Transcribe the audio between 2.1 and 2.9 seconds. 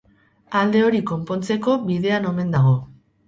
omen dago.